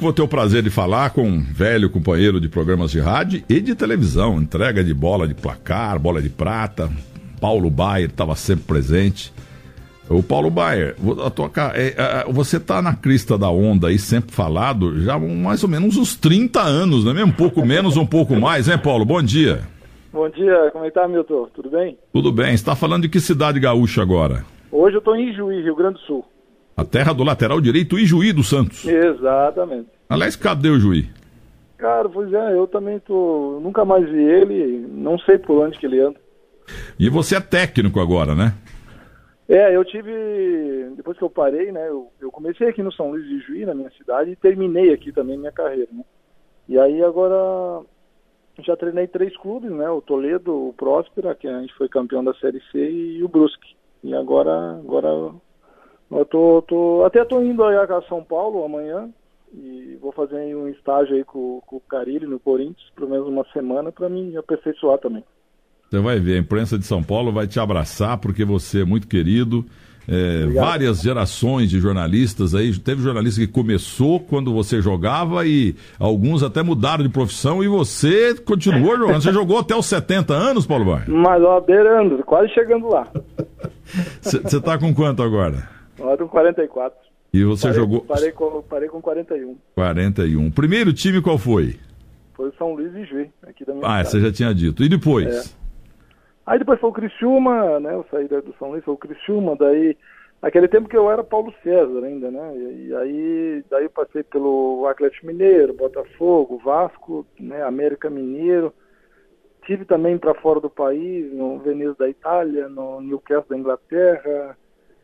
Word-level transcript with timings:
Vou 0.00 0.12
ter 0.12 0.22
o 0.22 0.28
prazer 0.28 0.62
de 0.62 0.70
falar 0.70 1.10
com 1.10 1.22
um 1.22 1.40
velho 1.40 1.90
companheiro 1.90 2.40
de 2.40 2.48
programas 2.48 2.92
de 2.92 3.00
rádio 3.00 3.42
e 3.48 3.60
de 3.60 3.74
televisão, 3.74 4.40
entrega 4.40 4.84
de 4.84 4.94
bola 4.94 5.26
de 5.26 5.34
placar, 5.34 5.98
bola 5.98 6.22
de 6.22 6.28
prata. 6.28 6.88
Paulo 7.40 7.68
Baier 7.68 8.08
estava 8.08 8.36
sempre 8.36 8.64
presente. 8.64 9.34
O 10.08 10.22
Paulo 10.22 10.50
Baier, 10.50 10.94
é, 11.74 11.94
é, 11.98 12.32
você 12.32 12.58
está 12.58 12.80
na 12.80 12.94
crista 12.94 13.36
da 13.36 13.50
onda 13.50 13.88
aí, 13.88 13.98
sempre 13.98 14.32
falado, 14.32 15.00
já 15.00 15.18
mais 15.18 15.64
ou 15.64 15.68
menos 15.68 15.96
uns 15.96 16.14
30 16.14 16.60
anos, 16.60 17.04
não 17.04 17.10
é 17.10 17.14
mesmo? 17.14 17.32
Um 17.32 17.36
pouco 17.36 17.66
menos, 17.66 17.96
um 17.96 18.06
pouco 18.06 18.36
mais, 18.36 18.68
hein, 18.68 18.78
Paulo? 18.78 19.04
Bom 19.04 19.20
dia. 19.20 19.62
Bom 20.12 20.28
dia, 20.28 20.70
como 20.72 20.84
é 20.84 20.90
que 20.90 20.94
tá, 20.94 21.08
Milton? 21.08 21.48
Tudo 21.52 21.70
bem? 21.70 21.98
Tudo 22.12 22.30
bem. 22.30 22.50
Você 22.50 22.54
está 22.54 22.76
falando 22.76 23.02
de 23.02 23.08
que 23.08 23.18
cidade 23.18 23.58
gaúcha 23.58 24.00
agora? 24.00 24.44
Hoje 24.70 24.94
eu 24.94 25.00
estou 25.00 25.16
em 25.16 25.34
Juiz, 25.34 25.64
Rio 25.64 25.74
Grande 25.74 25.94
do 25.94 26.06
Sul. 26.06 26.24
A 26.78 26.84
terra 26.84 27.12
do 27.12 27.24
lateral 27.24 27.60
direito 27.60 27.98
Ijuí 27.98 28.32
dos 28.32 28.48
Santos. 28.48 28.84
Exatamente. 28.86 29.88
Aliás, 30.08 30.36
cadê 30.36 30.68
o 30.68 30.78
Juí? 30.78 31.10
Cara, 31.76 32.08
pois 32.08 32.32
é, 32.32 32.52
eu 32.52 32.68
também 32.68 33.00
tô. 33.00 33.58
Nunca 33.60 33.84
mais 33.84 34.08
vi 34.08 34.22
ele, 34.22 34.86
não 34.88 35.18
sei 35.18 35.38
por 35.38 35.66
onde 35.66 35.76
que 35.76 35.86
ele 35.86 35.98
anda. 35.98 36.20
E 36.96 37.10
você 37.10 37.34
é 37.34 37.40
técnico 37.40 37.98
agora, 37.98 38.32
né? 38.36 38.54
É, 39.48 39.74
eu 39.74 39.84
tive. 39.84 40.12
Depois 40.96 41.18
que 41.18 41.24
eu 41.24 41.28
parei, 41.28 41.72
né? 41.72 41.88
Eu, 41.88 42.12
eu 42.20 42.30
comecei 42.30 42.68
aqui 42.68 42.80
no 42.80 42.92
São 42.92 43.10
Luís 43.10 43.26
de 43.26 43.40
Juí, 43.40 43.66
na 43.66 43.74
minha 43.74 43.90
cidade, 43.90 44.30
e 44.30 44.36
terminei 44.36 44.92
aqui 44.92 45.10
também 45.10 45.36
minha 45.36 45.50
carreira, 45.50 45.88
né? 45.90 46.04
E 46.68 46.78
aí 46.78 47.02
agora 47.02 47.82
já 48.60 48.76
treinei 48.76 49.08
três 49.08 49.36
clubes, 49.36 49.72
né? 49.72 49.90
O 49.90 50.00
Toledo, 50.00 50.68
o 50.68 50.74
Próspera, 50.74 51.34
que 51.34 51.48
a 51.48 51.60
gente 51.60 51.74
foi 51.74 51.88
campeão 51.88 52.22
da 52.22 52.34
Série 52.34 52.62
C, 52.70 52.78
e 52.78 53.24
o 53.24 53.28
Brusque. 53.28 53.74
E 54.04 54.14
agora, 54.14 54.78
agora 54.78 55.32
eu 56.10 56.24
tô, 56.24 56.62
tô, 56.66 57.04
até 57.04 57.24
tô 57.24 57.42
indo 57.42 57.62
aí 57.64 57.76
a 57.76 58.02
São 58.08 58.22
Paulo 58.22 58.64
amanhã 58.64 59.08
e 59.54 59.98
vou 60.00 60.12
fazer 60.12 60.54
um 60.54 60.68
estágio 60.68 61.16
aí 61.16 61.24
com, 61.24 61.60
com 61.66 61.76
o 61.76 61.80
Carilli 61.80 62.26
no 62.26 62.38
Corinthians, 62.38 62.90
pelo 62.94 63.10
menos 63.10 63.26
uma 63.26 63.44
semana, 63.52 63.92
para 63.92 64.08
mim 64.08 64.36
aperfeiçoar 64.36 64.98
também. 64.98 65.24
Você 65.90 65.98
vai 66.00 66.18
ver, 66.20 66.36
a 66.36 66.40
imprensa 66.40 66.78
de 66.78 66.84
São 66.84 67.02
Paulo 67.02 67.32
vai 67.32 67.46
te 67.46 67.58
abraçar 67.58 68.18
porque 68.18 68.44
você 68.44 68.82
é 68.82 68.84
muito 68.84 69.08
querido. 69.08 69.64
É, 70.10 70.46
várias 70.46 71.02
gerações 71.02 71.68
de 71.68 71.78
jornalistas 71.78 72.54
aí. 72.54 72.74
Teve 72.78 73.02
jornalista 73.02 73.42
que 73.42 73.46
começou 73.46 74.18
quando 74.20 74.54
você 74.54 74.80
jogava 74.80 75.46
e 75.46 75.76
alguns 75.98 76.42
até 76.42 76.62
mudaram 76.62 77.04
de 77.04 77.10
profissão 77.10 77.62
e 77.62 77.68
você 77.68 78.34
continuou 78.34 78.96
jogando. 78.96 79.20
Você 79.20 79.32
jogou 79.32 79.58
até 79.58 79.76
os 79.76 79.84
70 79.84 80.32
anos, 80.32 80.66
Paulo 80.66 80.86
Bar? 80.86 81.04
Mas 81.10 81.42
ó, 81.42 81.60
beirando, 81.60 82.24
quase 82.24 82.48
chegando 82.54 82.88
lá. 82.88 83.06
Você 84.20 84.58
está 84.58 84.76
com 84.76 84.94
quanto 84.94 85.22
agora? 85.22 85.77
Agora 85.98 86.16
com 86.18 86.28
44. 86.28 86.98
E 87.32 87.44
você 87.44 87.68
parei, 87.68 87.80
jogou. 87.80 88.00
Parei 88.02 88.32
com, 88.32 88.62
parei 88.62 88.88
com 88.88 89.00
41. 89.02 89.56
41. 89.74 90.50
Primeiro 90.50 90.92
time 90.92 91.20
qual 91.20 91.36
foi? 91.38 91.76
Foi 92.34 92.48
o 92.48 92.54
São 92.54 92.74
Luís 92.74 92.94
e 92.94 93.04
Juí, 93.04 93.30
aqui 93.42 93.64
da 93.64 93.74
minha 93.74 93.84
Ah, 93.86 94.04
cidade. 94.04 94.10
você 94.10 94.20
já 94.20 94.32
tinha 94.32 94.54
dito. 94.54 94.82
E 94.82 94.88
depois? 94.88 95.52
É. 95.54 95.58
Aí 96.46 96.58
depois 96.58 96.80
foi 96.80 96.88
o 96.88 96.92
Criciúma, 96.92 97.78
né? 97.80 97.92
Eu 97.94 98.06
saí 98.10 98.26
do 98.28 98.54
São 98.58 98.70
Luís, 98.70 98.84
foi 98.84 98.94
o 98.94 98.98
Criciúma, 98.98 99.56
daí. 99.56 99.96
Naquele 100.40 100.68
tempo 100.68 100.88
que 100.88 100.96
eu 100.96 101.10
era 101.10 101.24
Paulo 101.24 101.52
César 101.64 102.04
ainda, 102.04 102.30
né? 102.30 102.56
E, 102.56 102.86
e 102.86 102.94
aí 102.94 103.64
daí 103.68 103.84
eu 103.84 103.90
passei 103.90 104.22
pelo 104.22 104.86
Atlético 104.86 105.26
Mineiro, 105.26 105.74
Botafogo, 105.74 106.58
Vasco, 106.64 107.26
né? 107.40 107.60
América 107.64 108.08
Mineiro. 108.08 108.72
Tive 109.66 109.84
também 109.84 110.16
para 110.16 110.34
fora 110.36 110.60
do 110.60 110.70
país, 110.70 111.30
no 111.34 111.58
Veneza 111.58 111.96
da 111.98 112.08
Itália, 112.08 112.68
no 112.68 113.00
Newcastle 113.02 113.48
da 113.50 113.58
Inglaterra, 113.58 114.56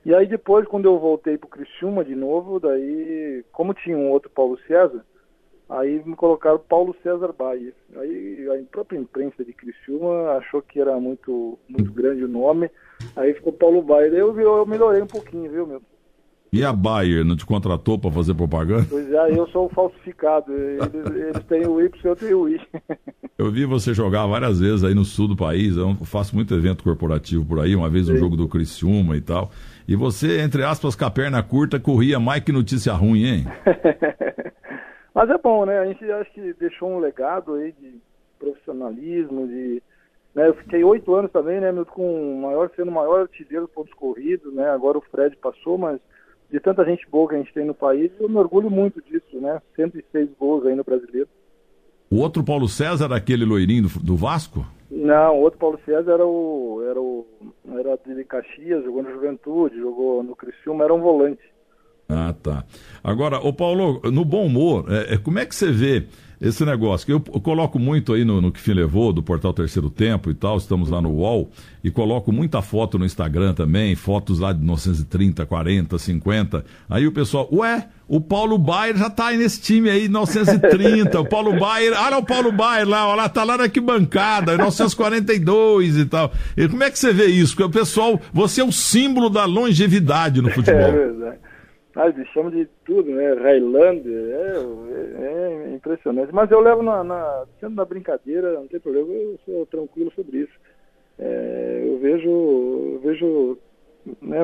e 0.05 0.15
aí 0.15 0.27
depois, 0.27 0.67
quando 0.67 0.87
eu 0.87 0.99
voltei 0.99 1.39
pro 1.39 1.49
Criciúma 1.49 2.05
de 2.05 2.15
novo, 2.15 2.61
daí, 2.61 3.45
como 3.53 3.75
tinha 3.75 3.97
um 3.97 4.11
outro 4.11 4.31
Paulo 4.31 4.59
César, 4.67 5.05
aí 5.69 6.03
me 6.05 6.15
colocaram 6.15 6.59
Paulo 6.59 6.95
César 7.03 7.33
Baia. 7.33 7.73
Aí 7.97 8.49
a 8.49 8.71
própria 8.71 8.99
imprensa 8.99 9.45
de 9.45 9.53
Criciúma 9.53 10.33
achou 10.33 10.61
que 10.61 10.81
era 10.81 10.99
muito, 11.01 11.59
muito 11.69 11.93
grande 11.93 12.25
o 12.25 12.29
nome, 12.29 12.71
aí 13.17 13.33
ficou 13.35 13.53
Paulo 13.53 13.83
Baia. 13.83 14.11
Daí 14.11 14.21
eu, 14.21 14.39
eu 14.39 14.67
melhorei 14.67 15.03
um 15.03 15.07
pouquinho, 15.07 15.51
viu, 15.51 15.67
meu? 15.67 15.83
E 16.55 16.65
a 16.65 16.73
Bayer 16.73 17.25
não 17.25 17.35
te 17.35 17.45
contratou 17.45 17.99
para 17.99 18.13
fazer 18.13 18.33
propaganda? 18.33 18.87
Pois 18.89 19.11
é, 19.11 19.37
eu 19.37 19.45
sou 19.49 19.67
o 19.67 19.69
falsificado. 19.71 20.53
Eles, 20.53 20.95
eles 20.95 21.45
têm 21.49 21.67
o 21.67 21.81
Y, 21.81 21.91
eu 22.05 22.15
tenho 22.15 22.39
o 22.43 22.49
I. 22.49 22.61
Eu 23.37 23.51
vi 23.51 23.65
você 23.65 23.93
jogar 23.93 24.29
várias 24.29 24.61
vezes 24.61 24.85
aí 24.85 24.95
no 24.95 25.05
sul 25.05 25.27
do 25.27 25.35
país. 25.35 25.77
Eu 25.77 25.93
faço 26.05 26.37
muito 26.37 26.55
evento 26.55 26.85
corporativo 26.85 27.45
por 27.45 27.59
aí, 27.59 27.75
uma 27.75 27.91
vez 27.91 28.09
no 28.09 28.17
jogo 28.17 28.37
do 28.37 28.47
Criciúma 28.47 29.17
e 29.17 29.21
tal. 29.21 29.51
E 29.87 29.95
você, 29.95 30.41
entre 30.41 30.65
aspas, 30.65 30.97
com 30.97 31.05
a 31.05 31.11
perna 31.11 31.43
curta, 31.43 31.79
corria 31.79 32.19
mais 32.19 32.43
que 32.43 32.51
notícia 32.51 32.93
ruim, 32.93 33.25
hein? 33.25 33.45
Mas 35.15 35.31
é 35.31 35.39
bom, 35.39 35.67
né? 35.67 35.79
A 35.79 35.87
gente 35.87 36.05
acho 36.11 36.33
que 36.33 36.55
deixou 36.55 36.91
um 36.91 36.99
legado 36.99 37.55
aí 37.55 37.73
de 37.73 38.01
profissionalismo, 38.39 39.47
de. 39.47 39.83
Né? 40.35 40.49
Eu 40.49 40.55
fiquei 40.55 40.83
oito 40.83 41.15
anos 41.15 41.31
também, 41.31 41.61
né, 41.61 41.73
com 41.91 42.35
o 42.35 42.43
maior, 42.43 42.71
sendo 42.75 42.89
o 42.89 42.95
maior 42.95 43.21
artilheiro 43.21 43.69
pontos 43.69 43.95
corridos, 43.95 44.53
né? 44.53 44.69
Agora 44.71 44.99
o 44.99 45.05
Fred 45.11 45.37
passou, 45.37 45.79
mas 45.79 46.01
de 46.51 46.59
tanta 46.59 46.85
gente 46.85 47.07
boa 47.09 47.29
que 47.29 47.35
a 47.37 47.39
gente 47.39 47.53
tem 47.53 47.65
no 47.65 47.75
país, 47.75 48.11
eu 48.19 48.29
me 48.29 48.37
orgulho 48.37 48.71
muito 48.71 49.01
disso, 49.03 49.41
né? 49.41 49.61
106 49.77 50.31
gols 50.39 50.67
aí 50.67 50.75
no 50.75 50.83
brasileiro. 50.83 51.29
O 52.11 52.17
outro 52.17 52.43
Paulo 52.43 52.69
César 52.69 53.13
aquele 53.13 53.45
loirinho 53.45 53.89
do, 53.89 54.01
do 54.01 54.17
Vasco? 54.17 54.67
Não, 54.95 55.39
o 55.39 55.41
outro 55.41 55.59
Paulo 55.59 55.81
César 55.85 56.13
era 56.13 56.25
o, 56.25 56.81
era 56.89 57.01
o 57.01 57.27
era 57.77 57.99
de 58.15 58.25
Caxias, 58.25 58.85
jogou 58.85 59.03
no 59.03 59.11
Juventude, 59.11 59.77
jogou 59.77 60.23
no 60.23 60.37
Criciúma, 60.37 60.85
era 60.85 60.95
um 60.95 61.01
volante. 61.01 61.43
Ah, 62.09 62.33
tá. 62.41 62.65
Agora, 63.03 63.39
o 63.39 63.53
Paulo, 63.53 64.01
no 64.05 64.25
bom 64.25 64.47
humor, 64.47 64.85
é, 64.89 65.15
é, 65.15 65.19
como 65.19 65.41
é 65.41 65.47
que 65.47 65.55
você 65.55 65.73
vê 65.73 66.07
esse 66.41 66.65
negócio, 66.65 67.07
que 67.07 67.13
eu, 67.13 67.21
coloco 67.21 67.79
muito 67.79 68.13
aí 68.13 68.25
no, 68.25 68.41
no 68.41 68.53
que 68.53 68.61
fim 68.61 68.73
levou, 68.73 69.13
do 69.13 69.23
portal 69.23 69.53
Terceiro 69.53 69.89
Tempo 69.89 70.31
e 70.31 70.35
tal, 70.35 70.57
estamos 70.57 70.91
lá 70.91 71.01
no 71.01 71.11
UOL, 71.11 71.51
e 71.83 71.91
coloco 71.91 72.33
muita 72.33 72.61
foto 72.61 72.99
no 72.99 73.05
Instagram 73.05 73.55
também, 73.55 73.95
fotos 73.95 74.39
lá 74.39 74.53
de 74.53 74.59
1930, 74.59 75.47
40, 75.47 75.99
50. 75.99 76.65
Aí 76.89 77.07
o 77.07 77.13
pessoal, 77.13 77.49
ué, 77.53 77.89
o 78.07 78.21
Paulo 78.21 78.59
Baier 78.59 78.97
já 78.97 79.09
tá 79.09 79.29
aí 79.29 79.39
nesse 79.39 79.61
time 79.61 79.89
aí, 79.89 80.03
1930, 80.03 81.21
o 81.21 81.27
Paulo 81.27 81.59
Baier, 81.59 81.93
olha 81.99 82.19
o 82.19 82.25
Paulo 82.25 82.53
Baier 82.53 82.89
lá, 82.89 83.07
olha 83.07 83.29
tá 83.29 83.45
lá 83.45 83.57
na 83.57 83.65
arquibancada, 83.65 84.53
1942 84.53 85.97
e 85.99 86.05
tal. 86.07 86.33
E 86.57 86.69
como 86.69 86.83
é 86.83 86.91
que 86.91 86.99
você 86.99 87.13
vê 87.13 87.27
isso? 87.27 87.55
Porque 87.55 87.65
o 87.65 87.71
pessoal, 87.71 88.21
você 88.33 88.61
é 88.61 88.65
o 88.65 88.73
símbolo 88.73 89.31
da 89.31 89.45
longevidade 89.45 90.43
no 90.43 90.51
futebol. 90.51 90.81
É 90.81 90.93
verdade. 90.93 91.39
Ah, 91.97 92.09
eles 92.09 92.27
chamam 92.29 92.51
de 92.51 92.67
tudo, 92.85 93.11
né? 93.11 93.35
Highlander, 93.35 94.13
é, 94.13 95.23
é, 95.23 95.71
é, 95.71 95.75
impressionante. 95.75 96.33
Mas 96.33 96.51
eu 96.51 96.61
levo 96.61 96.83
na, 96.83 97.05
na, 97.05 97.45
sendo 97.61 97.77
na 97.77 97.85
brincadeira, 97.85 98.55
não 98.55 98.67
tem 98.67 98.81
problema, 98.81 99.09
eu 99.13 99.39
sou 99.45 99.67
tranquilo 99.67 100.13
sobre 100.15 100.39
isso. 100.39 100.53
É, 101.19 101.85
eu 101.87 101.99
vejo, 101.99 102.29
eu 102.29 103.01
vejo 103.01 103.59
né, 104.21 104.39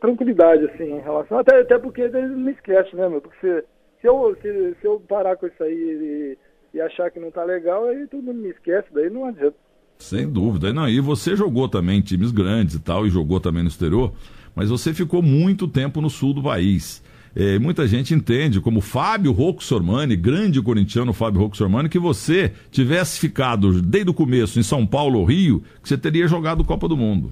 tranquilidade, 0.00 0.64
assim, 0.64 0.84
em 0.84 1.00
relação. 1.00 1.38
Até, 1.38 1.60
até 1.60 1.78
porque 1.78 2.00
eles 2.00 2.30
não 2.30 2.48
esquecem, 2.48 2.94
né, 2.94 3.06
meu? 3.06 3.20
Porque 3.20 3.38
se, 3.40 3.64
se, 4.00 4.06
eu, 4.06 4.34
se, 4.40 4.74
se 4.80 4.86
eu 4.86 4.98
parar 5.00 5.36
com 5.36 5.46
isso 5.46 5.62
aí 5.62 5.74
e, 5.74 6.38
e 6.78 6.80
achar 6.80 7.10
que 7.10 7.20
não 7.20 7.30
tá 7.30 7.44
legal, 7.44 7.84
aí 7.84 8.06
todo 8.06 8.22
mundo 8.22 8.38
me 8.38 8.48
esquece, 8.48 8.88
daí 8.92 9.10
não 9.10 9.26
adianta. 9.26 9.56
Sem 9.98 10.28
dúvida. 10.28 10.72
Não, 10.72 10.88
e 10.88 11.00
você 11.00 11.36
jogou 11.36 11.68
também 11.68 11.98
em 11.98 12.02
times 12.02 12.32
grandes 12.32 12.74
e 12.74 12.82
tal, 12.82 13.06
e 13.06 13.10
jogou 13.10 13.38
também 13.38 13.62
no 13.62 13.68
exterior 13.68 14.12
mas 14.54 14.70
você 14.70 14.92
ficou 14.92 15.22
muito 15.22 15.66
tempo 15.66 16.00
no 16.00 16.10
sul 16.10 16.34
do 16.34 16.42
país. 16.42 17.02
É, 17.34 17.58
muita 17.58 17.86
gente 17.86 18.12
entende, 18.12 18.60
como 18.60 18.82
Fábio 18.82 19.32
Rocco 19.32 19.64
Sormani, 19.64 20.14
grande 20.16 20.60
corintiano 20.60 21.14
Fábio 21.14 21.40
Rocco 21.40 21.56
Sormani, 21.56 21.88
que 21.88 21.98
você 21.98 22.52
tivesse 22.70 23.18
ficado 23.18 23.80
desde 23.80 24.10
o 24.10 24.14
começo 24.14 24.58
em 24.58 24.62
São 24.62 24.86
Paulo 24.86 25.18
ou 25.18 25.24
Rio, 25.24 25.62
que 25.82 25.88
você 25.88 25.96
teria 25.96 26.28
jogado 26.28 26.64
Copa 26.64 26.86
do 26.86 26.96
Mundo. 26.96 27.30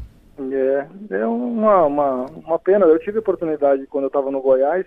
É, 0.51 0.87
é 1.11 1.27
uma, 1.27 1.85
uma, 1.85 2.27
uma 2.27 2.59
pena. 2.59 2.87
Eu 2.87 2.99
tive 2.99 3.19
oportunidade, 3.19 3.87
quando 3.89 4.05
eu 4.05 4.09
estava 4.09 4.31
no 4.31 4.41
Goiás, 4.41 4.87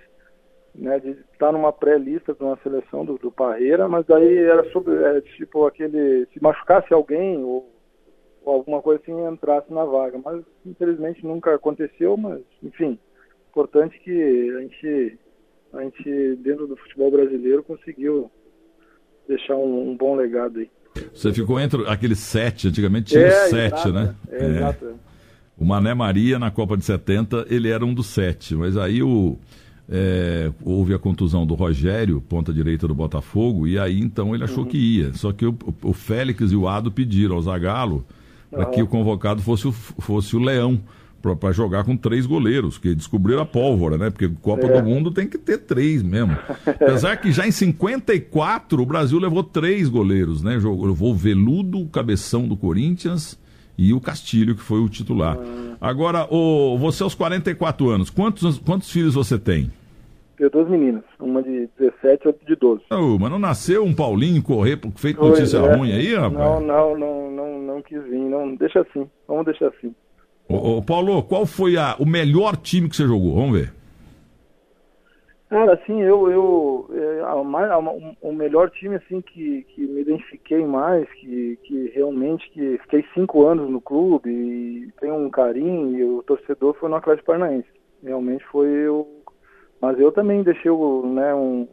né, 0.74 1.00
de 1.00 1.12
estar 1.32 1.52
numa 1.52 1.72
pré-lista 1.72 2.34
de 2.34 2.44
uma 2.44 2.58
seleção 2.64 3.06
do, 3.06 3.20
do 3.20 3.32
Parreira, 3.32 3.88
mas 3.88 4.06
daí 4.08 4.38
era 4.38 4.68
sobre, 4.72 4.96
é, 4.96 5.22
tipo, 5.22 5.68
aquele, 5.68 6.26
se 6.34 6.41
machucasse 6.41 6.91
alguém 6.91 7.38
ou 7.44 7.70
alguma 8.45 8.81
coisa 8.81 9.01
assim 9.01 9.28
entrasse 9.28 9.72
na 9.73 9.85
vaga. 9.85 10.19
Mas 10.23 10.43
infelizmente 10.66 11.25
nunca 11.25 11.55
aconteceu, 11.55 12.17
mas 12.17 12.41
enfim, 12.61 12.97
importante 13.49 13.99
que 13.99 14.51
a 14.57 14.61
gente, 14.61 15.19
a 15.73 15.81
gente 15.84 16.35
dentro 16.37 16.67
do 16.67 16.78
futebol 16.78 17.11
brasileiro 17.11 17.63
conseguiu 17.63 18.29
deixar 19.28 19.55
um, 19.55 19.91
um 19.91 19.97
bom 19.97 20.16
legado 20.16 20.59
aí. 20.59 20.69
Você 21.13 21.34
ficou 21.34 21.59
entre 21.59 21.87
aqueles 21.87 22.19
sete, 22.19 22.67
antigamente 22.67 23.11
tinha 23.11 23.25
é, 23.25 23.47
sete, 23.47 23.73
exato, 23.73 23.93
né? 23.93 24.16
É, 24.29 24.43
é. 24.43 24.49
Exato. 24.49 24.99
O 25.57 25.66
Mané 25.66 25.93
Maria, 25.93 26.40
na 26.40 26.51
Copa 26.51 26.75
de 26.75 26.84
70, 26.84 27.45
ele 27.49 27.69
era 27.69 27.85
um 27.85 27.93
dos 27.93 28.07
sete, 28.07 28.55
mas 28.55 28.75
aí 28.75 29.03
o, 29.03 29.37
é, 29.87 30.51
houve 30.63 30.93
a 30.93 30.99
contusão 30.99 31.45
do 31.45 31.53
Rogério, 31.53 32.22
ponta 32.22 32.53
direita 32.53 32.87
do 32.87 32.95
Botafogo, 32.95 33.67
e 33.67 33.78
aí 33.78 33.99
então 33.99 34.34
ele 34.34 34.43
achou 34.43 34.63
uhum. 34.63 34.69
que 34.69 34.78
ia. 34.78 35.13
Só 35.13 35.31
que 35.31 35.45
o, 35.45 35.55
o 35.84 35.93
Félix 35.93 36.51
e 36.51 36.55
o 36.55 36.67
Ado 36.67 36.91
pediram 36.91 37.35
ao 37.35 37.41
Zagallo 37.41 38.05
para 38.53 38.66
que 38.67 38.82
o 38.82 38.88
convocado 38.88 39.41
fosse 39.41 39.67
o, 39.67 39.72
fosse 39.72 40.35
o 40.35 40.40
Leão, 40.40 40.79
para 41.40 41.53
jogar 41.53 41.85
com 41.85 41.96
três 41.96 42.26
goleiros, 42.26 42.78
que 42.78 42.94
descobriram 42.94 43.41
a 43.41 43.46
pólvora, 43.46 43.97
né? 43.97 44.09
Porque 44.09 44.29
Copa 44.41 44.67
é. 44.67 44.82
do 44.82 44.88
Mundo 44.88 45.09
tem 45.09 45.26
que 45.26 45.38
ter 45.38 45.58
três 45.59 46.03
mesmo. 46.03 46.38
Apesar 46.67 47.16
que 47.16 47.32
já 47.32 47.47
em 47.47 47.52
54 47.52 48.82
o 48.82 48.85
Brasil 48.85 49.20
levou 49.20 49.44
três 49.44 49.88
goleiros, 49.88 50.44
né? 50.44 50.55
Levou 50.55 51.11
o 51.11 51.16
Veludo, 51.16 51.79
o 51.79 51.88
Cabeção 51.88 52.46
do 52.46 52.58
Corinthians 52.58 53.40
e 53.78 53.94
o 53.94 54.02
Castilho, 54.02 54.55
que 54.55 54.61
foi 54.61 54.82
o 54.82 54.90
titular. 54.90 55.38
Ah. 55.40 55.90
Agora, 55.90 56.28
o, 56.29 56.78
você 56.78 57.03
aos 57.03 57.16
44 57.16 57.90
anos, 57.90 58.09
quantos, 58.09 58.59
quantos 58.59 58.91
filhos 58.91 59.14
você 59.16 59.38
tem? 59.40 59.72
Tenho 60.38 60.50
duas 60.50 60.68
meninas, 60.68 61.03
uma 61.20 61.44
de 61.44 61.70
17 61.78 62.24
e 62.24 62.28
outra 62.28 62.46
de 62.46 62.56
12. 62.56 62.82
Oh, 62.91 63.20
mas 63.20 63.30
não 63.30 63.38
nasceu 63.38 63.84
um 63.84 63.94
Paulinho 63.94 64.41
correr 64.41 64.80
feito 64.96 65.20
pois 65.20 65.32
notícia 65.32 65.58
é. 65.58 65.76
ruim 65.76 65.91
aí, 65.91 66.16
rapaz? 66.16 66.34
Não, 66.34 66.59
não, 66.59 66.97
não, 66.97 67.32
não, 67.32 67.59
não 67.59 67.82
quis 67.82 68.03
vir, 68.03 68.20
não, 68.20 68.56
deixa 68.56 68.82
assim, 68.82 69.08
vamos 69.28 69.46
deixar 69.46 69.68
assim. 69.68 69.94
Ô, 70.50 70.78
ô, 70.78 70.82
Paulo, 70.82 71.22
qual 71.24 71.46
foi 71.46 71.78
a, 71.78 71.96
o 72.00 72.06
melhor 72.06 72.58
time 72.58 72.90
que 72.90 72.96
você 72.96 73.06
jogou? 73.06 73.35
Vamos 73.35 73.59
ver. 73.59 73.74
Cara, 75.50 75.74
assim, 75.76 76.02
eu, 76.02 76.32
eu 76.32 76.90
a, 77.26 77.36
o 77.36 78.34
melhor 78.34 78.72
time 78.72 78.96
assim 78.96 79.22
que, 79.22 79.64
que 79.70 79.82
me 79.82 80.02
identifiquei 80.02 80.66
mais, 80.66 81.08
que, 81.14 81.59
que 81.64 81.91
realmente 81.94 82.50
que 82.50 82.79
fiquei 82.79 83.06
cinco 83.14 83.46
anos 83.46 83.70
no 83.70 83.79
clube 83.79 84.32
e 84.32 84.91
tenho 85.00 85.16
um 85.16 85.29
carinho 85.29 85.96
e 85.96 86.03
o 86.03 86.24
torcedor 86.24 86.74
foi 86.79 86.90
no 86.90 86.96
Atlético 86.96 87.28
Paranaense. 87.28 87.68
Realmente 88.03 88.44
foi 88.46 88.88
o 88.90 89.06
mas 89.84 90.00
eu 90.00 90.14
também 90.14 90.41
deixei 90.44 90.72
né, 90.72 91.35
um, 91.35 91.68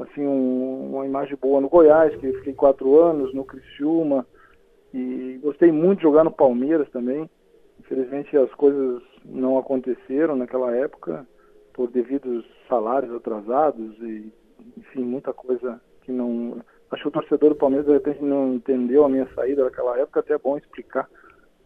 assim, 0.00 0.26
um, 0.26 0.94
uma 0.94 1.04
imagem 1.04 1.36
boa 1.36 1.60
no 1.60 1.68
Goiás, 1.68 2.16
que 2.16 2.32
fiquei 2.32 2.54
quatro 2.54 2.98
anos, 2.98 3.34
no 3.34 3.44
Criciúma, 3.44 4.26
e 4.94 5.38
gostei 5.42 5.70
muito 5.70 5.98
de 5.98 6.04
jogar 6.04 6.24
no 6.24 6.30
Palmeiras 6.30 6.88
também. 6.88 7.28
Infelizmente 7.78 8.34
as 8.38 8.50
coisas 8.54 9.02
não 9.22 9.58
aconteceram 9.58 10.34
naquela 10.34 10.74
época, 10.74 11.26
por 11.74 11.90
devidos 11.90 12.42
salários 12.70 13.14
atrasados 13.14 13.98
e, 14.00 14.32
enfim, 14.78 15.02
muita 15.02 15.34
coisa 15.34 15.78
que 16.04 16.12
não. 16.12 16.62
Acho 16.90 17.02
que 17.02 17.08
o 17.08 17.12
torcedor 17.20 17.50
do 17.50 17.56
Palmeiras 17.56 17.84
de 17.84 17.92
repente 17.92 18.24
não 18.24 18.54
entendeu 18.54 19.04
a 19.04 19.10
minha 19.10 19.28
saída 19.34 19.62
naquela 19.62 19.98
época, 19.98 20.20
até 20.20 20.32
é 20.32 20.38
bom 20.38 20.56
explicar 20.56 21.06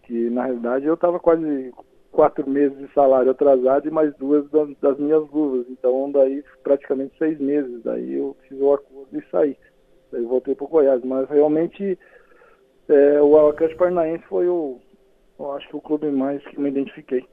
que 0.02 0.30
na 0.30 0.46
realidade 0.46 0.84
eu 0.84 0.94
estava 0.94 1.20
quase 1.20 1.72
quatro 2.12 2.48
meses 2.48 2.76
de 2.78 2.92
salário 2.92 3.30
atrasado 3.30 3.86
e 3.86 3.90
mais 3.90 4.14
duas 4.16 4.48
das, 4.50 4.98
minhas 4.98 5.28
luvas. 5.30 5.66
Então, 5.68 6.10
daí 6.10 6.44
praticamente 6.62 7.16
seis 7.18 7.38
meses. 7.38 7.82
Daí 7.82 8.14
eu 8.14 8.36
fiz 8.48 8.60
o 8.60 8.72
acordo 8.72 9.18
e 9.18 9.22
saí. 9.30 9.56
Daí 10.12 10.24
voltei 10.24 10.54
para 10.54 10.64
o 10.64 10.68
Goiás. 10.68 11.02
Mas 11.04 11.28
realmente 11.28 11.98
é, 12.88 13.22
o 13.22 13.48
Atlético 13.48 13.78
Paranaense 13.78 14.24
foi 14.24 14.48
o, 14.48 14.80
eu 15.38 15.52
acho 15.52 15.68
que 15.68 15.76
o 15.76 15.80
clube 15.80 16.10
mais 16.10 16.42
que 16.48 16.60
me 16.60 16.68
identifiquei. 16.68 17.24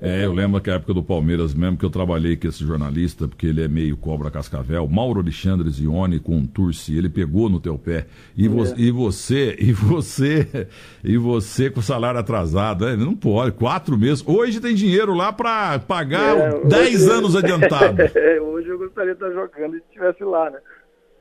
É, 0.00 0.24
eu 0.24 0.32
lembro 0.32 0.60
que 0.60 0.70
a 0.70 0.74
época 0.74 0.94
do 0.94 1.02
Palmeiras 1.02 1.54
mesmo, 1.54 1.76
que 1.76 1.84
eu 1.84 1.90
trabalhei 1.90 2.36
com 2.36 2.48
esse 2.48 2.64
jornalista, 2.64 3.28
porque 3.28 3.46
ele 3.46 3.62
é 3.62 3.68
meio 3.68 3.96
cobra 3.96 4.30
cascavel, 4.30 4.86
Mauro 4.88 5.20
Alexandre 5.20 5.68
Zione 5.70 6.18
com 6.18 6.36
um 6.36 6.46
Turci, 6.46 6.96
ele 6.96 7.08
pegou 7.08 7.48
no 7.48 7.60
teu 7.60 7.78
pé. 7.78 8.06
E, 8.36 8.48
vo 8.48 8.64
é. 8.64 8.74
e 8.76 8.90
você, 8.90 9.56
e 9.58 9.72
você, 9.72 10.68
e 11.04 11.16
você 11.16 11.70
com 11.70 11.80
salário 11.80 12.18
atrasado, 12.18 12.84
né? 12.86 12.96
não 12.96 13.14
pode, 13.14 13.52
quatro 13.52 13.96
meses. 13.96 14.24
Hoje 14.26 14.60
tem 14.60 14.74
dinheiro 14.74 15.14
lá 15.14 15.32
para 15.32 15.78
pagar 15.80 16.36
é, 16.36 16.64
dez 16.64 17.02
hoje... 17.02 17.10
anos 17.10 17.36
adiantado. 17.36 18.02
É, 18.02 18.40
hoje 18.42 18.68
eu 18.68 18.78
gostaria 18.78 19.14
de 19.14 19.24
estar 19.24 19.32
jogando 19.32 19.76
e 19.76 19.78
estivesse 19.78 20.24
lá, 20.24 20.50
né? 20.50 20.58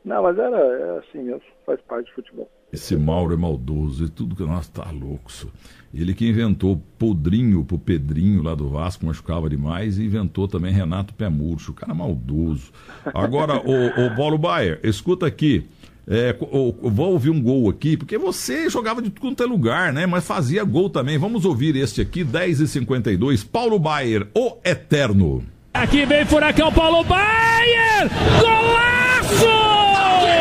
Não, 0.04 0.24
mas 0.24 0.38
era, 0.38 0.58
era 0.58 1.00
assim 1.00 1.24
mesmo, 1.24 1.42
faz 1.66 1.80
parte 1.82 2.10
do 2.10 2.16
futebol. 2.16 2.50
Esse 2.74 2.96
Mauro 2.96 3.34
é 3.34 3.38
maldoso 3.38 4.06
e 4.06 4.10
tudo 4.10 4.36
que 4.36 4.44
nós 4.44 4.68
tá 4.68 4.90
louco. 4.92 5.30
Isso. 5.30 5.52
Ele 5.94 6.14
que 6.14 6.28
inventou 6.28 6.82
Podrinho 6.98 7.66
pro 7.66 7.78
Pedrinho 7.78 8.42
lá 8.42 8.56
do 8.56 8.70
Vasco, 8.70 9.06
machucava 9.06 9.50
demais, 9.50 9.98
e 9.98 10.06
inventou 10.06 10.48
também 10.48 10.72
Renato 10.72 11.14
Pé 11.14 11.28
Murcho, 11.28 11.74
cara 11.74 11.94
maldoso. 11.94 12.72
Agora, 13.14 13.58
o, 13.68 14.06
o 14.06 14.16
Paulo 14.16 14.38
Baier, 14.38 14.80
escuta 14.84 15.26
aqui. 15.28 15.68
É, 16.08 16.34
vou 16.34 17.12
ouvir 17.12 17.30
um 17.30 17.42
gol 17.42 17.70
aqui, 17.70 17.96
porque 17.96 18.18
você 18.18 18.70
jogava 18.70 19.02
de 19.02 19.10
tudo 19.10 19.22
quanto 19.22 19.44
é 19.44 19.46
lugar, 19.46 19.94
né? 19.94 20.06
Mas 20.06 20.26
fazia 20.26 20.64
gol 20.64 20.90
também. 20.90 21.18
Vamos 21.18 21.46
ouvir 21.46 21.76
este 21.76 22.02
aqui, 22.02 22.24
10 22.24 22.62
e 22.62 22.68
52 22.68 23.44
Paulo 23.44 23.78
Baier, 23.78 24.28
o 24.34 24.58
Eterno. 24.64 25.44
Aqui 25.74 26.06
vem 26.06 26.26
Furacão 26.26 26.72
Paulo 26.72 27.04
Baier! 27.04 28.10
Golaço! 28.42 29.71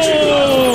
Oh. 0.02 0.69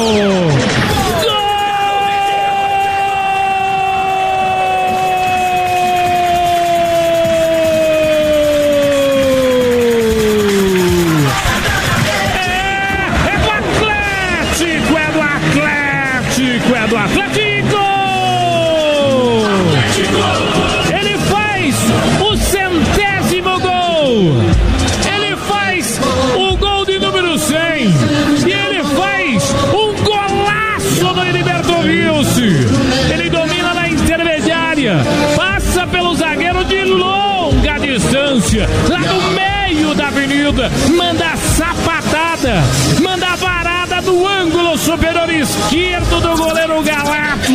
Lá 38.90 39.00
no 39.00 39.22
meio 39.32 39.94
da 39.96 40.08
avenida, 40.08 40.72
manda 40.96 41.36
sapatada, 41.38 42.64
manda 43.02 43.36
varada 43.36 44.02
do 44.02 44.28
ângulo 44.28 44.78
superior 44.78 45.30
esquerdo 45.30 46.22
do 46.22 46.36
goleiro 46.36 46.82
Galato, 46.84 47.54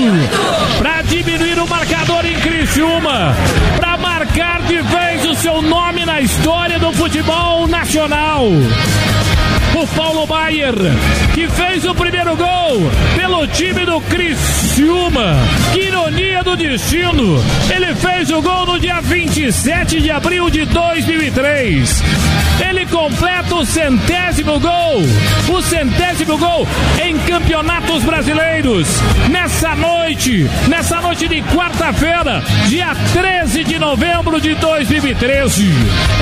para 0.78 1.02
diminuir 1.02 1.58
o 1.58 1.68
marcador 1.68 2.24
em 2.24 2.38
Criciúma, 2.40 3.34
para 3.78 3.96
marcar 3.96 4.62
de 4.62 4.80
vez 4.82 5.24
o 5.26 5.34
seu 5.34 5.62
nome 5.62 6.04
na 6.04 6.20
história 6.20 6.78
do 6.78 6.92
futebol 6.92 7.68
nacional 7.68 8.46
o 9.74 9.86
Paulo 9.86 10.26
Baier, 10.26 10.74
que 11.34 11.48
fez 11.48 11.84
o 11.84 11.94
primeiro 11.94 12.36
gol 12.36 12.90
pelo 13.16 13.46
time 13.46 13.84
do 13.84 14.00
Criciúma. 14.02 15.36
Que 15.72 15.86
ironia 15.86 16.42
do 16.42 16.56
destino! 16.56 17.42
Ele 17.74 17.94
fez 17.94 18.30
o 18.30 18.42
gol 18.42 18.66
no 18.66 18.78
dia 18.78 19.00
27 19.00 20.00
de 20.00 20.10
abril 20.10 20.50
de 20.50 20.64
2003. 20.64 22.02
Ele 22.68 22.86
completa 22.86 23.54
o 23.54 23.64
centésimo 23.64 24.60
gol, 24.60 25.02
o 25.48 25.62
centésimo 25.62 26.36
gol 26.36 26.66
em 27.02 27.16
campeonatos 27.18 28.02
brasileiros. 28.02 28.88
Nessa 29.30 29.74
noite, 29.76 30.50
nessa 30.68 31.00
noite 31.00 31.28
de 31.28 31.42
quarta-feira, 31.42 32.42
dia 32.68 32.94
13 33.12 33.64
de 33.64 33.78
novembro 33.78 34.40
de 34.40 34.54
2013, 34.56 35.68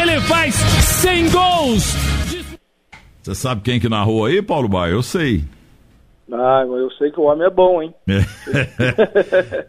ele 0.00 0.20
faz 0.20 0.54
100 0.54 1.30
gols 1.30 2.07
você 3.28 3.35
sabe 3.35 3.61
quem 3.61 3.78
que 3.78 3.90
narrou 3.90 4.25
aí, 4.25 4.40
Paulo 4.40 4.68
Baia? 4.68 4.92
Eu 4.92 5.02
sei. 5.02 5.44
Ah, 6.32 6.64
eu 6.66 6.90
sei 6.92 7.11
que 7.11 7.20
o 7.20 7.25
homem 7.25 7.47
é 7.47 7.50
bom, 7.50 7.82
hein? 7.82 7.92
É. 8.06 8.20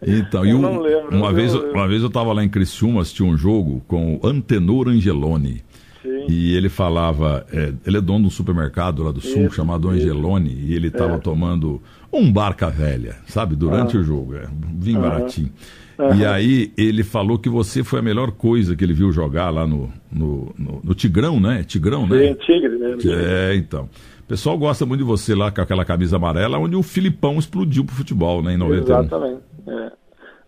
então, 0.06 0.46
eu 0.46 0.50
e 0.50 0.54
um, 0.54 0.60
não 0.62 0.80
lembro, 0.80 1.14
uma, 1.14 1.30
vez, 1.30 1.52
lembro. 1.52 1.72
uma 1.72 1.86
vez 1.86 2.00
eu 2.00 2.08
estava 2.08 2.32
lá 2.32 2.42
em 2.42 2.48
Criciúma, 2.48 3.02
assisti 3.02 3.22
um 3.22 3.36
jogo 3.36 3.82
com 3.86 4.14
o 4.16 4.26
Antenor 4.26 4.88
Angeloni. 4.88 5.62
Sim. 6.02 6.24
E 6.26 6.56
ele 6.56 6.70
falava, 6.70 7.46
é, 7.52 7.74
ele 7.86 7.98
é 7.98 8.00
dono 8.00 8.20
de 8.20 8.26
um 8.28 8.30
supermercado 8.30 9.02
lá 9.02 9.12
do 9.12 9.20
sul 9.20 9.42
isso, 9.42 9.56
chamado 9.56 9.94
isso. 9.94 10.04
Angeloni, 10.04 10.54
e 10.54 10.74
ele 10.74 10.88
estava 10.88 11.16
é. 11.16 11.18
tomando 11.18 11.82
um 12.10 12.32
barca 12.32 12.70
velha, 12.70 13.16
sabe, 13.26 13.54
durante 13.54 13.94
ah. 13.94 14.00
o 14.00 14.02
jogo, 14.02 14.36
é, 14.36 14.46
vinho 14.78 15.04
ah. 15.04 15.10
baratinho. 15.10 15.52
Uhum. 16.00 16.14
E 16.14 16.24
aí 16.24 16.72
ele 16.78 17.04
falou 17.04 17.38
que 17.38 17.48
você 17.48 17.84
foi 17.84 17.98
a 17.98 18.02
melhor 18.02 18.32
coisa 18.32 18.74
que 18.74 18.82
ele 18.82 18.94
viu 18.94 19.12
jogar 19.12 19.50
lá 19.50 19.66
no, 19.66 19.90
no, 20.10 20.54
no, 20.58 20.80
no 20.82 20.94
Tigrão, 20.94 21.38
né? 21.38 21.62
Tigrão, 21.62 22.06
né? 22.06 22.28
Sim, 22.28 22.34
Tigre, 22.34 22.78
né? 22.78 22.96
É, 23.04 23.54
então. 23.54 23.88
O 24.24 24.26
pessoal 24.26 24.56
gosta 24.56 24.86
muito 24.86 25.00
de 25.00 25.06
você 25.06 25.34
lá 25.34 25.50
com 25.50 25.60
aquela 25.60 25.84
camisa 25.84 26.16
amarela, 26.16 26.58
onde 26.58 26.76
o 26.76 26.82
Filipão 26.82 27.38
explodiu 27.38 27.84
pro 27.84 27.94
futebol, 27.94 28.42
né? 28.42 28.54
Em 28.54 28.56
91. 28.56 28.82
Exatamente. 28.82 29.42
É. 29.66 29.92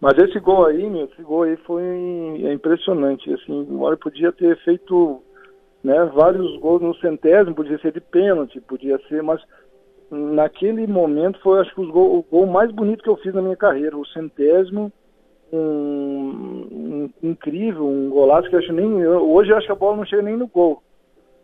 Mas 0.00 0.18
esse 0.18 0.40
gol 0.40 0.66
aí, 0.66 0.88
meu, 0.88 1.04
esse 1.04 1.22
gol 1.22 1.42
aí 1.42 1.56
foi 1.66 1.82
é 1.82 2.52
impressionante. 2.52 3.30
Assim, 3.32 3.66
embora 3.70 3.96
podia 3.96 4.32
ter 4.32 4.56
feito 4.64 5.20
né, 5.84 6.10
vários 6.14 6.58
gols 6.60 6.80
no 6.80 6.94
centésimo, 6.96 7.54
podia 7.54 7.78
ser 7.78 7.92
de 7.92 8.00
pênalti, 8.00 8.60
podia 8.60 8.98
ser, 9.08 9.22
mas 9.22 9.40
naquele 10.10 10.86
momento 10.86 11.40
foi 11.40 11.60
acho 11.60 11.74
que 11.74 11.80
o 11.80 11.92
gol, 11.92 12.18
o 12.18 12.22
gol 12.22 12.46
mais 12.46 12.70
bonito 12.70 13.02
que 13.02 13.10
eu 13.10 13.16
fiz 13.16 13.34
na 13.34 13.42
minha 13.42 13.56
carreira, 13.56 13.96
o 13.96 14.06
centésimo 14.06 14.92
um, 15.52 15.58
um, 15.58 17.10
incrível, 17.22 17.86
um 17.86 18.08
golaço 18.08 18.48
que 18.48 18.54
eu 18.54 18.60
acho 18.60 18.72
nem. 18.72 19.06
Hoje 19.06 19.50
eu 19.50 19.56
acho 19.56 19.66
que 19.66 19.72
a 19.72 19.76
bola 19.76 19.98
não 19.98 20.06
chega 20.06 20.22
nem 20.22 20.36
no 20.36 20.46
gol. 20.46 20.82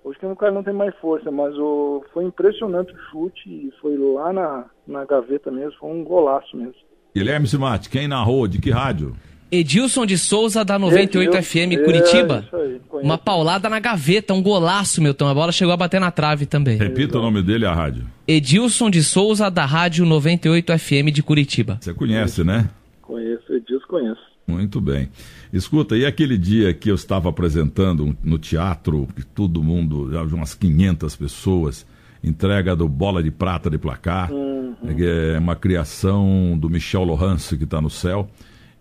Hoje 0.02 0.18
que 0.18 0.26
o 0.26 0.36
cara 0.36 0.52
não 0.52 0.62
tem 0.62 0.72
mais 0.72 0.94
força, 0.96 1.30
mas 1.30 1.54
o, 1.58 2.02
foi 2.14 2.24
impressionante 2.24 2.92
o 2.92 2.98
chute 3.10 3.48
e 3.48 3.72
foi 3.80 3.96
lá 3.98 4.32
na, 4.32 4.64
na 4.86 5.04
gaveta 5.04 5.50
mesmo, 5.50 5.72
foi 5.78 5.90
um 5.90 6.02
golaço 6.02 6.56
mesmo. 6.56 6.74
Guilherme 7.14 7.46
Simati, 7.46 7.90
quem 7.90 8.08
narrou? 8.08 8.46
De 8.46 8.58
que 8.58 8.70
rádio? 8.70 9.14
Edilson 9.50 10.04
de 10.04 10.16
Souza, 10.18 10.64
da 10.64 10.78
98 10.78 11.34
Edilson, 11.34 11.42
FM 11.42 11.84
Curitiba. 11.84 12.44
É, 12.52 12.56
aí, 12.56 12.80
uma 13.02 13.16
paulada 13.16 13.68
na 13.68 13.80
gaveta, 13.80 14.34
um 14.34 14.42
golaço, 14.42 15.02
meu 15.02 15.14
tão. 15.14 15.26
A 15.26 15.34
bola 15.34 15.52
chegou 15.52 15.72
a 15.72 15.76
bater 15.76 16.00
na 16.00 16.10
trave 16.10 16.46
também. 16.46 16.76
Repita 16.76 17.18
o 17.18 17.22
nome 17.22 17.42
dele 17.42 17.66
a 17.66 17.72
rádio. 17.72 18.04
Edilson 18.26 18.90
de 18.90 19.02
Souza, 19.02 19.50
da 19.50 19.64
rádio 19.64 20.04
98 20.04 20.78
FM 20.78 21.10
de 21.12 21.22
Curitiba. 21.22 21.78
Você 21.80 21.94
conhece, 21.94 22.44
né? 22.44 22.68
Conheço, 23.02 23.54
conheço. 23.88 24.20
Muito 24.46 24.80
bem. 24.80 25.10
Escuta, 25.52 25.96
e 25.96 26.06
aquele 26.06 26.38
dia 26.38 26.72
que 26.72 26.90
eu 26.90 26.94
estava 26.94 27.28
apresentando 27.28 28.16
no 28.22 28.38
teatro, 28.38 29.06
que 29.14 29.24
todo 29.24 29.62
mundo, 29.62 30.10
já 30.10 30.22
umas 30.22 30.54
500 30.54 31.16
pessoas, 31.16 31.86
entrega 32.24 32.74
do 32.74 32.88
Bola 32.88 33.22
de 33.22 33.30
Prata 33.30 33.68
de 33.68 33.76
Placar, 33.76 34.32
uhum. 34.32 34.74
é 34.98 35.38
uma 35.38 35.54
criação 35.54 36.56
do 36.58 36.70
Michel 36.70 37.04
Lohance, 37.04 37.56
que 37.56 37.64
está 37.64 37.80
no 37.80 37.90
céu 37.90 38.28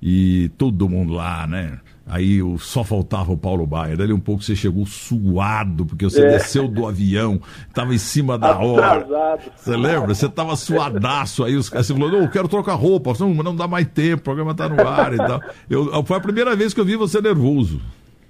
e 0.02 0.50
todo 0.58 0.88
mundo 0.88 1.14
lá, 1.14 1.48
né? 1.48 1.80
Aí 2.10 2.40
só 2.60 2.84
faltava 2.84 3.34
o 3.34 3.38
Paulo 3.38 3.68
Baier. 3.68 3.98
Dali 3.98 4.14
um 4.14 4.20
pouco 4.20 4.42
você 4.42 4.56
chegou 4.56 4.86
suado, 4.86 5.86
porque 5.86 6.06
você 6.06 6.24
é. 6.24 6.30
desceu 6.30 6.68
do 6.68 6.88
avião, 6.88 7.42
estava 7.68 7.94
em 7.94 7.98
cima 7.98 8.38
da 8.38 8.58
hora. 8.58 9.38
Você 9.56 9.76
lembra? 9.76 10.16
Você 10.16 10.26
estava 10.26 10.56
suadaço. 10.56 11.44
Aí 11.44 11.56
os 11.56 11.70
caras 11.70 11.90
Não, 11.90 12.08
eu 12.08 12.30
quero 12.30 12.48
trocar 12.48 12.76
roupa. 12.76 13.12
Não, 13.20 13.34
não 13.34 13.56
dá 13.56 13.68
mais 13.68 13.88
tempo, 13.88 14.22
o 14.22 14.24
programa 14.24 14.52
está 14.52 14.70
no 14.70 14.88
ar 14.88 15.14
e 15.14 15.18
tal. 15.18 15.42
Eu, 15.70 16.04
foi 16.04 16.18
a 16.18 16.22
primeira 16.22 16.56
vez 16.56 16.74
que 16.74 16.80
eu 16.80 16.86
vi 16.86 16.96
você 16.96 17.22
nervoso. 17.22 17.82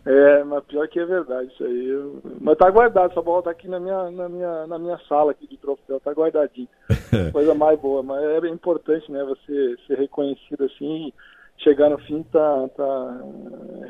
É, 0.09 0.41
mas 0.45 0.63
pior 0.63 0.87
que 0.87 0.99
é 0.99 1.05
verdade 1.05 1.51
isso 1.53 1.63
aí. 1.65 2.11
Mas 2.39 2.57
tá 2.57 2.71
guardado, 2.71 3.11
essa 3.11 3.21
bola 3.21 3.43
tá 3.43 3.51
aqui 3.51 3.67
na 3.67 3.77
minha, 3.77 4.09
na 4.09 4.29
minha, 4.29 4.65
na 4.65 4.79
minha 4.79 4.97
sala 5.07 5.31
aqui 5.31 5.45
de 5.45 5.57
troféu, 5.57 5.99
tá 5.99 6.11
guardadinho. 6.13 6.69
Coisa 7.33 7.53
mais 7.53 7.77
boa, 7.77 8.01
mas 8.01 8.23
é 8.23 8.47
importante, 8.47 9.11
né, 9.11 9.21
você 9.25 9.75
ser 9.85 9.99
reconhecido 9.99 10.63
assim 10.63 11.11
chegar 11.57 11.89
no 11.89 11.97
fim 11.99 12.23
tá, 12.23 12.69
tá 12.75 13.21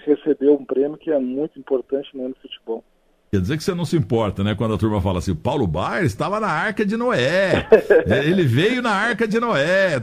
receber 0.05 0.49
um 0.49 0.65
prêmio 0.65 0.97
que 0.97 1.11
é 1.11 1.19
muito 1.19 1.59
importante 1.59 2.09
no 2.15 2.33
futebol. 2.41 2.83
Quer 3.29 3.41
dizer 3.41 3.57
que 3.57 3.63
você 3.63 3.75
não 3.75 3.83
se 3.83 3.97
importa, 3.97 4.41
né? 4.41 4.55
Quando 4.55 4.73
a 4.73 4.77
turma 4.77 5.01
fala 5.01 5.19
assim, 5.19 5.35
Paulo 5.35 5.67
Baier 5.67 6.05
estava 6.05 6.39
na 6.39 6.47
Arca 6.47 6.85
de 6.85 6.95
Noé. 6.95 7.67
É, 8.07 8.25
ele 8.25 8.43
veio 8.43 8.81
na 8.81 8.91
Arca 8.91 9.27
de 9.27 9.39
Noé. 9.39 9.95
É. 9.95 9.99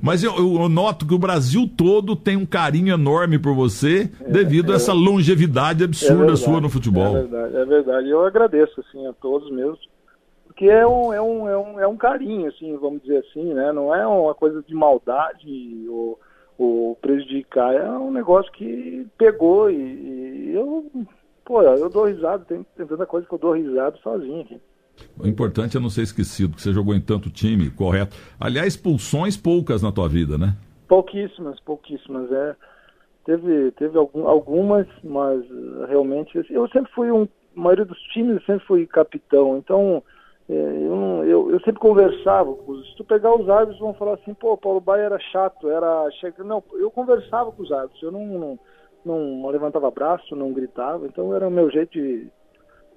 Mas 0.00 0.24
eu, 0.24 0.34
eu, 0.36 0.68
noto 0.68 1.06
que 1.06 1.12
o 1.12 1.18
Brasil 1.18 1.68
todo 1.76 2.16
tem 2.16 2.36
um 2.36 2.46
carinho 2.46 2.94
enorme 2.94 3.38
por 3.38 3.54
você 3.54 4.10
devido 4.26 4.70
é, 4.70 4.74
a 4.74 4.76
essa 4.76 4.92
longevidade 4.94 5.84
absurda 5.84 6.14
é 6.14 6.18
verdade, 6.18 6.40
sua 6.40 6.60
no 6.60 6.70
futebol. 6.70 7.16
É 7.16 7.20
verdade, 7.20 7.56
é 7.56 7.64
verdade. 7.64 8.08
Eu 8.08 8.24
agradeço 8.24 8.80
assim, 8.80 9.06
a 9.06 9.12
todos 9.12 9.50
mesmo. 9.50 9.76
Porque 10.46 10.66
é 10.66 10.86
um, 10.86 11.12
é, 11.12 11.20
um, 11.20 11.48
é, 11.48 11.58
um, 11.58 11.80
é 11.80 11.86
um 11.86 11.96
carinho, 11.96 12.48
assim, 12.48 12.76
vamos 12.78 13.02
dizer 13.02 13.24
assim, 13.28 13.52
né? 13.52 13.72
Não 13.72 13.94
é 13.94 14.06
uma 14.06 14.34
coisa 14.34 14.62
de 14.62 14.74
maldade 14.74 15.86
ou 15.88 16.18
o 16.62 16.96
prejudicar 17.00 17.74
é 17.74 17.90
um 17.90 18.12
negócio 18.12 18.50
que 18.52 19.06
pegou 19.18 19.70
e, 19.70 19.74
e 19.74 20.52
eu, 20.54 20.90
pô, 21.44 21.62
eu 21.62 21.90
dou 21.90 22.06
risada, 22.06 22.44
tem, 22.44 22.64
tem 22.76 22.86
tanta 22.86 23.06
coisa 23.06 23.26
que 23.26 23.34
eu 23.34 23.38
dou 23.38 23.52
risada 23.52 23.96
sozinho 24.02 24.42
aqui. 24.42 24.60
O 25.18 25.26
importante 25.26 25.76
é 25.76 25.80
não 25.80 25.90
ser 25.90 26.02
esquecido, 26.02 26.54
que 26.54 26.62
você 26.62 26.72
jogou 26.72 26.94
em 26.94 27.00
tanto 27.00 27.30
time, 27.30 27.70
correto. 27.70 28.16
Aliás, 28.38 28.74
expulsões 28.74 29.36
poucas 29.36 29.82
na 29.82 29.90
tua 29.90 30.08
vida, 30.08 30.38
né? 30.38 30.54
Pouquíssimas, 30.86 31.58
pouquíssimas. 31.60 32.30
É. 32.30 32.54
Teve, 33.24 33.70
teve 33.72 33.96
algum, 33.96 34.26
algumas, 34.26 34.86
mas 35.02 35.42
realmente 35.88 36.44
eu 36.50 36.68
sempre 36.68 36.92
fui 36.92 37.10
um. 37.10 37.26
A 37.56 37.60
maioria 37.60 37.84
dos 37.84 37.98
times 38.12 38.36
eu 38.36 38.42
sempre 38.42 38.66
fui 38.66 38.86
capitão, 38.86 39.58
então 39.58 40.02
é, 40.48 40.54
eu, 40.54 41.24
eu, 41.24 41.50
eu, 41.52 41.60
sempre 41.60 41.78
conversava 41.78 42.52
com 42.52 42.72
os. 42.72 42.90
Se 42.90 42.96
tu 42.96 43.04
pegar 43.04 43.34
os 43.34 43.48
árbitros, 43.48 43.78
vão 43.78 43.94
falar 43.94 44.14
assim: 44.14 44.34
pô, 44.34 44.56
Paulo 44.56 44.80
Baia 44.80 45.02
era 45.02 45.18
chato, 45.18 45.70
era. 45.70 46.08
Não, 46.44 46.62
eu 46.74 46.90
conversava 46.90 47.52
com 47.52 47.62
os 47.62 47.70
árbitros, 47.70 48.02
eu 48.02 48.10
não, 48.10 48.26
não, 48.26 48.58
não 49.04 49.48
levantava 49.48 49.90
braço, 49.90 50.34
não 50.34 50.52
gritava, 50.52 51.06
então 51.06 51.34
era 51.34 51.46
o 51.46 51.50
meu 51.50 51.70
jeito 51.70 51.92
de, 51.92 52.28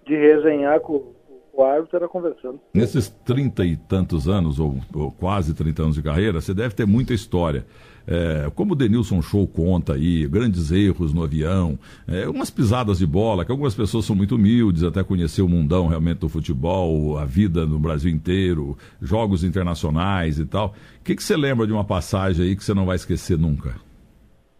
de 0.05 0.15
resenhar 0.15 0.79
com, 0.79 1.13
o 1.55 1.63
árbitro 1.63 1.97
era 1.97 2.07
conversando. 2.07 2.59
Nesses 2.73 3.09
trinta 3.09 3.63
e 3.65 3.75
tantos 3.75 4.27
anos, 4.27 4.59
ou, 4.59 4.77
ou, 4.93 5.11
quase 5.11 5.53
trinta 5.53 5.83
anos 5.83 5.95
de 5.95 6.03
carreira, 6.03 6.41
você 6.41 6.53
deve 6.53 6.75
ter 6.75 6.85
muita 6.85 7.13
história. 7.13 7.65
É, 8.07 8.51
como 8.53 8.73
o 8.73 8.75
Denilson 8.75 9.21
Show 9.21 9.47
conta 9.47 9.93
aí, 9.93 10.27
grandes 10.27 10.71
erros 10.71 11.11
no 11.13 11.23
avião, 11.23 11.79
é, 12.07 12.27
umas 12.27 12.51
pisadas 12.51 12.99
de 12.99 13.07
bola, 13.07 13.43
que 13.43 13.51
algumas 13.51 13.73
pessoas 13.73 14.05
são 14.05 14.15
muito 14.15 14.35
humildes, 14.35 14.83
até 14.83 15.03
conhecer 15.03 15.41
o 15.41 15.49
mundão 15.49 15.87
realmente 15.87 16.19
do 16.19 16.29
futebol, 16.29 17.17
a 17.17 17.25
vida 17.25 17.65
no 17.65 17.79
Brasil 17.79 18.11
inteiro, 18.11 18.77
jogos 19.01 19.43
internacionais 19.43 20.37
e 20.37 20.45
tal. 20.45 20.75
O 20.99 21.03
que, 21.03 21.15
que 21.15 21.23
você 21.23 21.35
lembra 21.35 21.65
de 21.65 21.73
uma 21.73 21.83
passagem 21.83 22.45
aí 22.45 22.55
que 22.55 22.63
você 22.63 22.73
não 22.73 22.85
vai 22.85 22.95
esquecer 22.95 23.37
nunca? 23.37 23.75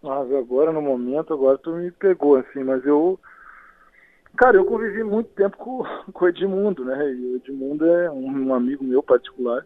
Ah, 0.03 0.21
agora 0.39 0.71
no 0.71 0.81
momento, 0.81 1.33
agora 1.33 1.57
tu 1.57 1.71
me 1.71 1.91
pegou 1.91 2.37
assim, 2.37 2.63
mas 2.63 2.83
eu 2.85 3.19
Cara, 4.37 4.57
eu 4.57 4.65
convivi 4.65 5.03
muito 5.03 5.29
tempo 5.29 5.57
com, 5.57 5.83
com 6.11 6.25
o 6.25 6.27
Edmundo, 6.27 6.83
né? 6.83 7.13
E 7.13 7.25
o 7.25 7.35
Edmundo 7.37 7.85
é 7.85 8.11
um, 8.11 8.47
um 8.47 8.53
amigo 8.53 8.83
meu 8.83 9.01
particular. 9.01 9.65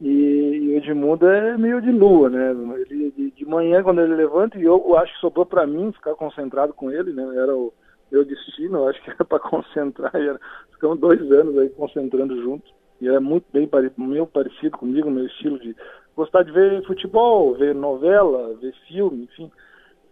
E, 0.00 0.08
e, 0.08 0.68
o 0.68 0.76
Edmundo 0.76 1.26
é 1.26 1.56
meio 1.56 1.80
de 1.82 1.90
lua, 1.90 2.30
né? 2.30 2.52
Ele, 2.88 3.10
de, 3.10 3.30
de, 3.32 3.44
manhã, 3.44 3.82
quando 3.82 4.00
ele 4.00 4.14
levanta, 4.14 4.56
e 4.56 4.62
eu, 4.62 4.84
eu 4.86 4.96
acho 4.96 5.12
que 5.14 5.20
sobrou 5.20 5.44
para 5.44 5.66
mim 5.66 5.90
ficar 5.92 6.14
concentrado 6.14 6.72
com 6.72 6.90
ele, 6.90 7.12
né? 7.12 7.24
Era 7.36 7.56
o 7.56 7.72
meu 8.10 8.24
destino, 8.24 8.78
eu 8.78 8.88
acho 8.88 9.02
que 9.02 9.10
era 9.10 9.24
para 9.26 9.40
concentrar. 9.40 10.14
Era, 10.14 10.38
ficamos 10.72 11.00
dois 11.00 11.20
anos 11.32 11.58
aí 11.58 11.68
concentrando 11.70 12.40
juntos. 12.42 12.72
E 13.00 13.08
era 13.08 13.20
muito 13.20 13.46
bem 13.52 13.68
meio 13.96 14.26
parecido 14.26 14.76
comigo, 14.76 15.10
meu 15.10 15.26
estilo 15.26 15.58
de 15.60 15.74
gostar 16.16 16.42
de 16.42 16.50
ver 16.50 16.84
futebol, 16.84 17.54
ver 17.54 17.74
novela, 17.74 18.54
ver 18.60 18.74
filme, 18.88 19.24
enfim. 19.24 19.50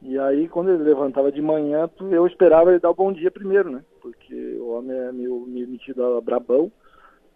E 0.08 0.16
aí, 0.20 0.48
quando 0.48 0.70
ele 0.70 0.84
levantava 0.84 1.32
de 1.32 1.42
manhã, 1.42 1.90
eu 2.12 2.28
esperava 2.28 2.70
ele 2.70 2.78
dar 2.78 2.90
o 2.90 2.94
bom 2.94 3.12
dia 3.12 3.28
primeiro, 3.28 3.72
né? 3.72 3.82
Porque 4.00 4.56
o 4.60 4.68
homem 4.68 4.96
é 4.96 5.10
meio, 5.10 5.44
meio 5.48 5.66
metido 5.66 6.04
a 6.04 6.20
brabão. 6.20 6.70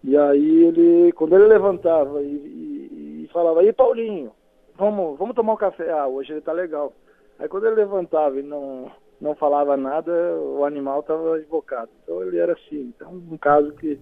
E 0.04 0.16
aí, 0.16 0.64
ele, 0.66 1.10
quando 1.14 1.34
ele 1.34 1.48
levantava 1.48 2.22
e, 2.22 2.26
e, 2.26 3.24
e 3.24 3.30
falava, 3.32 3.60
aí 3.60 3.72
Paulinho, 3.72 4.30
vamos, 4.78 5.18
vamos 5.18 5.34
tomar 5.34 5.54
um 5.54 5.56
café. 5.56 5.90
Ah, 5.90 6.06
hoje 6.06 6.30
ele 6.30 6.42
tá 6.42 6.52
legal. 6.52 6.92
Aí, 7.40 7.48
quando 7.48 7.66
ele 7.66 7.74
levantava 7.74 8.38
e 8.38 8.42
não, 8.44 8.88
não 9.20 9.34
falava 9.34 9.76
nada, 9.76 10.12
o 10.38 10.64
animal 10.64 11.00
estava 11.00 11.40
invocado. 11.40 11.90
Então, 12.04 12.22
ele 12.22 12.38
era 12.38 12.52
assim. 12.52 12.92
Então, 12.94 13.12
um 13.12 13.36
caso 13.36 13.72
que. 13.72 13.98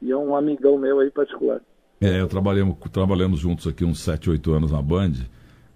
E 0.00 0.12
é 0.12 0.16
um 0.16 0.36
amigão 0.36 0.78
meu 0.78 1.00
aí 1.00 1.10
particular. 1.10 1.60
É, 2.00 2.20
eu 2.20 2.28
trabalhamos, 2.28 2.76
trabalhamos 2.92 3.40
juntos 3.40 3.66
aqui 3.66 3.84
uns 3.84 4.04
7, 4.04 4.30
8 4.30 4.52
anos 4.52 4.70
na 4.70 4.80
Band. 4.80 5.14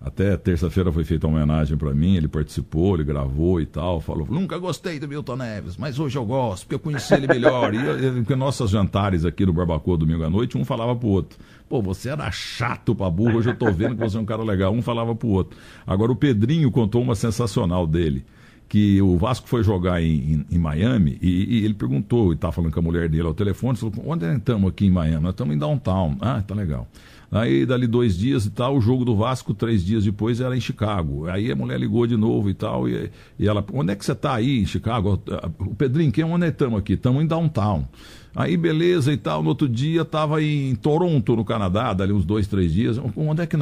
Até 0.00 0.37
terça-feira 0.37 0.93
foi 0.93 1.02
feita 1.02 1.26
uma 1.26 1.37
homenagem 1.37 1.76
para 1.76 1.93
mim, 1.93 2.14
ele 2.14 2.28
participou, 2.28 2.95
ele 2.95 3.02
gravou 3.02 3.61
e 3.61 3.67
tal, 3.67 4.00
falou, 4.00 4.28
nunca 4.31 4.57
gostei 4.57 5.00
do 5.00 5.09
Milton 5.09 5.35
Neves, 5.35 5.76
mas 5.76 5.99
hoje 5.99 6.17
eu 6.17 6.25
gosto, 6.25 6.64
porque 6.64 6.76
eu 6.76 6.78
conheci 6.78 7.14
ele 7.14 7.26
melhor. 7.26 7.75
e 7.75 8.12
porque 8.12 8.37
nossos 8.37 8.71
jantares 8.71 9.25
aqui 9.25 9.45
no 9.45 9.52
Barbacoa 9.52 9.99
domingo 9.99 10.23
à 10.23 10.31
noite, 10.31 10.57
um 10.57 10.64
falava 10.64 10.95
pro 10.95 11.09
outro, 11.09 11.37
pô, 11.69 11.83
você 11.83 12.11
era 12.11 12.31
chato 12.31 12.95
pra 12.95 13.11
burro, 13.11 13.38
hoje 13.38 13.50
eu 13.50 13.57
tô 13.57 13.73
vendo 13.73 13.97
que 13.97 14.00
você 14.00 14.17
é 14.17 14.21
um 14.21 14.25
cara 14.25 14.43
legal. 14.43 14.73
Um 14.73 14.83
falava 14.83 15.14
pro 15.14 15.28
outro. 15.28 15.59
Agora 15.87 16.12
o 16.12 16.17
Pedrinho 16.17 16.71
contou 16.71 17.02
uma 17.02 17.14
sensacional 17.14 17.87
dele 17.87 18.25
que 18.69 19.00
o 19.00 19.17
Vasco 19.17 19.49
foi 19.49 19.64
jogar 19.64 20.02
em, 20.02 20.35
em, 20.35 20.47
em 20.52 20.59
Miami 20.59 21.19
e, 21.23 21.59
e, 21.59 21.64
ele 21.64 21.73
perguntou, 21.73 22.33
e 22.33 22.35
estava 22.35 22.52
falando 22.52 22.71
com 22.71 22.81
a 22.81 22.83
mulher 22.83 23.09
dele 23.09 23.26
ao 23.26 23.33
telefone, 23.33 23.78
falou, 23.78 23.95
onde 24.05 24.26
estamos 24.26 24.71
aqui 24.71 24.87
em 24.87 24.90
Miami? 24.90 25.23
Nós 25.23 25.33
estamos 25.33 25.55
em 25.55 25.59
Downtown. 25.59 26.17
Ah, 26.21 26.43
tá 26.43 26.55
legal. 26.55 26.87
Aí, 27.30 27.66
dali 27.66 27.87
dois 27.87 28.16
dias 28.16 28.47
e 28.47 28.50
tal, 28.50 28.76
o 28.76 28.80
jogo 28.80 29.04
do 29.04 29.14
Vasco, 29.14 29.52
três 29.52 29.85
dias 29.85 30.04
depois, 30.04 30.40
era 30.40 30.56
em 30.56 30.61
Chicago. 30.61 31.26
Aí 31.26 31.52
a 31.52 31.56
mulher 31.56 31.78
ligou 31.78 32.06
de 32.06 32.16
novo 32.16 32.49
e 32.49 32.54
tal, 32.54 32.88
e, 32.88 33.11
e 33.38 33.47
ela, 33.47 33.64
onde 33.73 33.92
é 33.92 33.97
que 33.97 34.04
você 34.04 34.12
está 34.12 34.35
aí 34.35 34.61
em 34.61 34.66
Chicago? 34.66 35.23
O 35.58 35.75
Pedrinho, 35.75 36.11
quem, 36.11 36.25
onde 36.25 36.47
estamos 36.47 36.78
aqui? 36.78 36.94
Estamos 36.94 37.23
em 37.23 37.26
Downtown. 37.26 37.85
Aí, 38.38 38.56
beleza 38.56 39.12
e 39.12 39.16
tal. 39.16 39.42
No 39.42 39.49
outro 39.49 39.68
dia, 39.68 40.02
estava 40.02 40.40
em 40.40 40.73
Toronto, 40.76 41.35
no 41.35 41.44
Canadá, 41.44 41.92
dali 41.92 42.12
uns 42.12 42.25
dois, 42.25 42.47
três 42.47 42.73
dias. 42.73 42.97
Onde 43.16 43.42
é 43.42 43.47
que. 43.47 43.56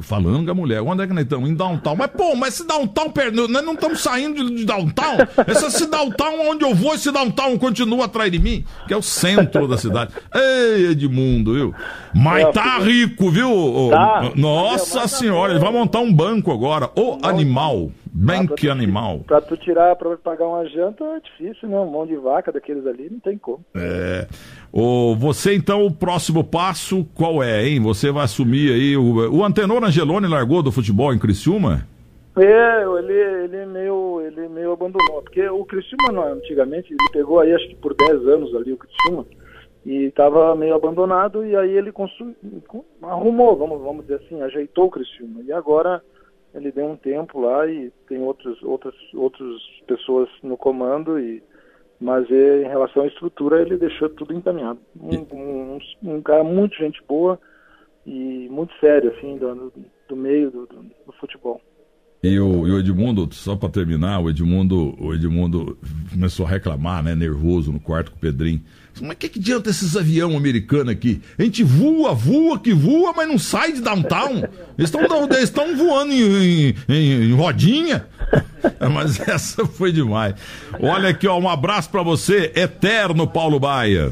Falando 0.00 0.46
com 0.46 0.50
a 0.50 0.54
mulher, 0.54 0.80
onde 0.80 1.02
é 1.02 1.06
que 1.06 1.12
nós 1.12 1.24
estamos? 1.24 1.50
Em 1.50 1.54
Downtown. 1.54 1.94
Mas, 1.94 2.10
pô, 2.10 2.34
mas 2.34 2.54
esse 2.54 2.66
Downtown, 2.66 3.12
nós 3.50 3.64
não 3.64 3.74
estamos 3.74 4.00
saindo 4.00 4.48
de, 4.50 4.64
Downtown. 4.64 5.18
Esse, 5.46 5.66
esse 5.66 5.86
Downtown, 5.86 6.48
onde 6.48 6.64
eu 6.64 6.74
vou, 6.74 6.94
esse 6.94 7.12
Downtown 7.12 7.58
continua 7.58 8.06
atrás 8.06 8.32
de 8.32 8.38
mim, 8.38 8.64
que 8.88 8.94
é 8.94 8.96
o 8.96 9.02
centro 9.02 9.68
da 9.68 9.76
cidade. 9.76 10.12
Ei, 10.34 10.92
Edmundo, 10.92 11.52
viu? 11.52 11.74
Mas 12.14 12.50
tá 12.54 12.78
rico, 13.04 13.30
viu? 13.30 13.90
Tá. 13.90 14.32
Nossa 14.36 15.06
senhora, 15.06 15.52
ele 15.52 15.60
vai 15.60 15.72
montar 15.72 16.00
um 16.00 16.12
banco 16.12 16.52
agora. 16.52 16.90
O 16.96 17.18
animal. 17.22 17.90
Bem 18.16 18.46
que 18.46 18.70
animal. 18.70 19.20
Pra 19.26 19.40
tu 19.40 19.56
tirar, 19.56 19.96
pra 19.96 20.16
pagar 20.16 20.46
uma 20.46 20.64
janta 20.68 21.02
é 21.04 21.20
difícil, 21.20 21.68
né? 21.68 21.76
Um 21.76 21.90
mão 21.90 22.06
de 22.06 22.14
vaca 22.14 22.52
daqueles 22.52 22.86
ali, 22.86 23.08
não 23.10 23.18
tem 23.18 23.36
como. 23.36 23.64
É. 23.74 24.28
O, 24.72 25.16
você, 25.16 25.54
então, 25.56 25.84
o 25.84 25.90
próximo 25.90 26.44
passo 26.44 27.04
qual 27.12 27.42
é, 27.42 27.66
hein? 27.66 27.80
Você 27.80 28.12
vai 28.12 28.24
assumir 28.24 28.72
aí. 28.72 28.96
O, 28.96 29.38
o 29.38 29.44
Antenor 29.44 29.82
Angeloni 29.82 30.28
largou 30.28 30.62
do 30.62 30.70
futebol 30.70 31.12
em 31.12 31.18
Criciúma? 31.18 31.88
É, 32.36 32.84
ele, 32.84 33.12
ele 33.44 33.66
meio 33.66 34.20
ele 34.20 34.48
meio 34.48 34.72
abandonou. 34.72 35.20
Porque 35.22 35.48
o 35.48 35.64
Criciúma, 35.64 36.26
antigamente, 36.26 36.92
ele 36.92 37.12
pegou 37.12 37.40
aí, 37.40 37.52
acho 37.52 37.66
que 37.68 37.74
por 37.74 37.94
10 37.96 38.28
anos 38.28 38.54
ali 38.54 38.72
o 38.72 38.76
Criciúma 38.76 39.26
e 39.84 40.04
estava 40.04 40.54
meio 40.56 40.74
abandonado 40.74 41.44
e 41.44 41.54
aí 41.56 41.76
ele 41.76 41.92
constru... 41.92 42.34
arrumou, 43.02 43.56
vamos, 43.56 43.80
vamos 43.82 44.06
dizer 44.06 44.22
assim, 44.24 44.40
ajeitou 44.40 44.86
o 44.86 44.90
Criciúma. 44.90 45.42
E 45.42 45.52
agora 45.52 46.02
ele 46.54 46.72
deu 46.72 46.86
um 46.86 46.96
tempo 46.96 47.40
lá 47.40 47.66
e 47.66 47.90
tem 48.08 48.22
outros, 48.22 48.62
outras, 48.62 48.94
outras 49.12 49.60
pessoas 49.86 50.28
no 50.42 50.56
comando 50.56 51.18
e 51.18 51.42
mas 52.00 52.30
é, 52.30 52.62
em 52.62 52.68
relação 52.68 53.02
à 53.02 53.06
estrutura 53.06 53.62
ele 53.62 53.76
deixou 53.76 54.08
tudo 54.10 54.34
encaminhado. 54.34 54.78
Um, 55.00 55.36
um, 55.36 55.78
um 56.02 56.22
cara 56.22 56.42
muito 56.42 56.76
gente 56.76 57.02
boa 57.06 57.38
e 58.04 58.48
muito 58.50 58.74
sério 58.78 59.12
assim 59.12 59.38
do, 59.38 59.72
do 60.08 60.16
meio 60.16 60.50
do, 60.50 60.66
do, 60.66 60.82
do 60.82 61.12
futebol. 61.18 61.60
E 62.24 62.40
o, 62.40 62.66
e 62.66 62.70
o, 62.70 62.78
Edmundo, 62.78 63.28
só 63.34 63.54
para 63.54 63.68
terminar, 63.68 64.18
o 64.18 64.30
Edmundo, 64.30 64.96
o 64.98 65.12
Edmundo 65.12 65.76
começou 66.10 66.46
a 66.46 66.48
reclamar, 66.48 67.02
né, 67.02 67.14
nervoso 67.14 67.70
no 67.70 67.78
quarto 67.78 68.12
com 68.12 68.16
o 68.16 68.20
Pedrinho. 68.20 68.62
Mas 69.02 69.18
que, 69.18 69.28
que 69.28 69.38
adianta 69.38 69.68
esses 69.68 69.94
avião 69.94 70.34
americanos 70.34 70.88
aqui? 70.88 71.20
A 71.38 71.42
gente 71.42 71.62
voa, 71.62 72.14
voa, 72.14 72.58
que 72.58 72.72
voa, 72.72 73.12
mas 73.14 73.28
não 73.28 73.36
sai 73.36 73.72
de 73.72 73.82
downtown. 73.82 74.42
Eles 74.78 74.90
estão 75.42 75.76
voando 75.76 76.14
em, 76.14 76.74
em, 76.88 77.24
em 77.28 77.34
rodinha. 77.34 78.06
mas 78.90 79.20
essa 79.28 79.66
foi 79.66 79.92
demais. 79.92 80.34
Olha 80.80 81.10
aqui, 81.10 81.28
ó, 81.28 81.38
um 81.38 81.48
abraço 81.48 81.90
para 81.90 82.02
você, 82.02 82.50
eterno 82.56 83.28
Paulo 83.28 83.60
Baia. 83.60 84.10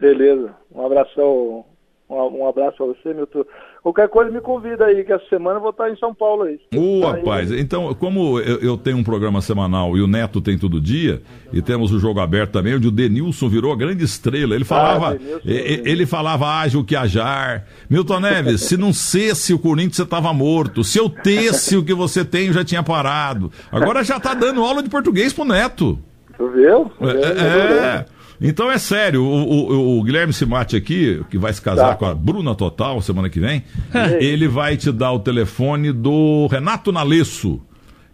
Beleza, 0.00 0.54
um 0.74 0.86
abração, 0.86 1.66
um, 2.08 2.14
um 2.14 2.48
abraço 2.48 2.78
para 2.78 2.86
você, 2.86 3.12
Milton. 3.12 3.44
Qualquer 3.84 4.08
coisa 4.08 4.30
me 4.30 4.40
convida 4.40 4.86
aí, 4.86 5.04
que 5.04 5.12
essa 5.12 5.28
semana 5.28 5.58
eu 5.58 5.60
vou 5.60 5.68
estar 5.68 5.90
em 5.90 5.96
São 5.98 6.14
Paulo 6.14 6.44
aí. 6.44 6.58
Ô, 6.74 7.00
uh, 7.00 7.00
rapaz, 7.02 7.52
então, 7.52 7.92
como 7.92 8.40
eu, 8.40 8.58
eu, 8.60 8.78
tenho 8.78 8.96
um 8.96 9.04
programa 9.04 9.42
semanal 9.42 9.94
e 9.94 10.00
o 10.00 10.06
Neto 10.06 10.40
tem 10.40 10.56
todo 10.56 10.80
dia, 10.80 11.20
e 11.52 11.60
temos 11.60 11.92
o 11.92 11.98
jogo 11.98 12.18
aberto 12.18 12.52
também, 12.52 12.76
onde 12.76 12.88
o 12.88 12.90
Denilson 12.90 13.46
virou 13.46 13.70
a 13.74 13.76
grande 13.76 14.02
estrela. 14.02 14.54
Ele 14.54 14.64
falava, 14.64 15.10
ah, 15.10 15.38
ele, 15.44 15.82
ele 15.84 16.06
falava 16.06 16.46
ágil 16.46 16.82
que 16.82 16.96
ajar. 16.96 17.66
Milton 17.90 18.20
Neves, 18.20 18.62
se 18.62 18.78
não 18.78 18.90
cesse 18.90 19.52
o 19.52 19.58
Corinthians, 19.58 19.96
você 19.96 20.02
estava 20.04 20.32
morto. 20.32 20.82
Se 20.82 20.96
eu 20.96 21.10
tesse 21.10 21.76
o 21.76 21.84
que 21.84 21.92
você 21.92 22.24
tem, 22.24 22.46
eu 22.46 22.54
já 22.54 22.64
tinha 22.64 22.82
parado. 22.82 23.52
Agora 23.70 24.02
já 24.02 24.16
está 24.16 24.32
dando 24.32 24.64
aula 24.64 24.82
de 24.82 24.88
português 24.88 25.30
pro 25.30 25.44
Neto. 25.44 25.98
Tu 26.38 26.48
viu? 26.48 26.90
É, 27.02 27.98
é. 28.00 28.13
Então 28.40 28.70
é 28.70 28.78
sério, 28.78 29.22
o, 29.22 29.44
o, 29.44 29.98
o 29.98 30.02
Guilherme 30.02 30.32
Simati 30.32 30.76
aqui, 30.76 31.24
que 31.30 31.38
vai 31.38 31.52
se 31.52 31.62
casar 31.62 31.90
tá. 31.90 31.94
com 31.96 32.04
a 32.04 32.14
Bruna 32.14 32.54
Total 32.54 33.00
semana 33.00 33.30
que 33.30 33.40
vem, 33.40 33.62
ele 34.20 34.48
vai 34.48 34.76
te 34.76 34.90
dar 34.90 35.12
o 35.12 35.20
telefone 35.20 35.92
do 35.92 36.46
Renato 36.48 36.90
Nalesso, 36.92 37.60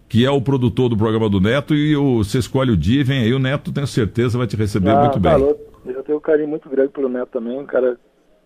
que 0.07 0.25
é 0.25 0.31
o 0.31 0.41
produtor 0.41 0.89
do 0.89 0.97
programa 0.97 1.29
do 1.29 1.39
Neto, 1.39 1.73
e 1.73 1.95
o, 1.95 2.23
você 2.23 2.37
escolhe 2.37 2.71
o 2.71 2.77
dia 2.77 3.03
vem 3.03 3.23
aí, 3.23 3.33
o 3.33 3.39
Neto 3.39 3.71
tenho 3.71 3.87
certeza 3.87 4.37
vai 4.37 4.47
te 4.47 4.55
receber 4.55 4.91
ah, 4.91 4.99
muito 5.01 5.19
tá 5.19 5.37
bem. 5.37 5.55
Eu 5.85 6.03
tenho 6.03 6.17
um 6.17 6.21
carinho 6.21 6.47
muito 6.47 6.69
grande 6.69 6.91
pelo 6.91 7.09
Neto 7.09 7.29
também, 7.31 7.59
um 7.59 7.65
cara 7.65 7.97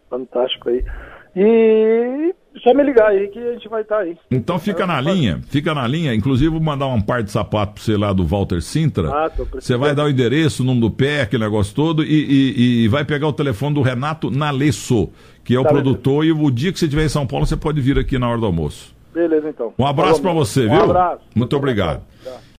fantástico 0.09 0.69
aí. 0.69 0.83
E 1.35 2.33
só 2.63 2.73
me 2.73 2.83
ligar 2.83 3.09
aí 3.09 3.27
que 3.27 3.37
a 3.37 3.53
gente 3.53 3.67
vai 3.67 3.81
estar 3.81 3.97
tá 3.97 4.01
aí. 4.01 4.17
Então 4.31 4.57
fica 4.57 4.87
na 4.87 4.99
linha, 5.01 5.41
fica 5.49 5.73
na 5.73 5.85
linha. 5.85 6.15
Inclusive, 6.15 6.49
vou 6.49 6.61
mandar 6.61 6.87
um 6.87 7.01
par 7.01 7.21
de 7.21 7.31
sapato 7.31 7.73
pra 7.73 7.83
você 7.83 7.97
lá 7.97 8.13
do 8.13 8.25
Walter 8.25 8.61
Sintra. 8.61 9.09
Ah, 9.09 9.31
você 9.53 9.75
vai 9.75 9.93
dar 9.93 10.05
o 10.05 10.09
endereço, 10.09 10.63
o 10.63 10.65
nome 10.65 10.79
do 10.79 10.89
pé, 10.89 11.21
aquele 11.21 11.43
negócio 11.43 11.75
todo, 11.75 12.03
e, 12.03 12.07
e, 12.07 12.83
e 12.83 12.87
vai 12.87 13.03
pegar 13.03 13.27
o 13.27 13.33
telefone 13.33 13.75
do 13.75 13.81
Renato 13.81 14.31
Nalesso, 14.31 15.09
que 15.43 15.53
é 15.53 15.59
o 15.59 15.63
tá 15.63 15.69
produtor, 15.69 16.25
e 16.25 16.31
o 16.31 16.49
dia 16.49 16.71
que 16.71 16.79
você 16.79 16.85
estiver 16.85 17.05
em 17.05 17.09
São 17.09 17.27
Paulo, 17.27 17.45
você 17.45 17.57
pode 17.57 17.81
vir 17.81 17.99
aqui 17.99 18.17
na 18.17 18.29
hora 18.29 18.39
do 18.39 18.45
almoço. 18.45 18.95
Beleza, 19.13 19.49
então. 19.49 19.73
Um 19.77 19.85
abraço 19.85 20.21
para 20.21 20.33
você, 20.33 20.61
viu? 20.61 20.73
Um 20.73 20.83
abraço. 20.83 21.21
Muito 21.35 21.55
obrigado. 21.55 22.03